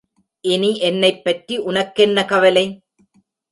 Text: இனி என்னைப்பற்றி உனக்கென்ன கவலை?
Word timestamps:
இனி 0.43 0.71
என்னைப்பற்றி 0.81 1.57
உனக்கென்ன 1.69 2.25
கவலை? 2.25 2.65